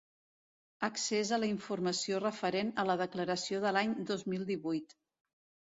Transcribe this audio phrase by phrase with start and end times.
[0.87, 5.03] Accés a la informació referent a la Declaració de l'any dos mil divuit.